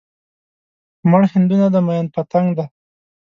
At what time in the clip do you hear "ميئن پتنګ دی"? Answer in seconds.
1.87-2.65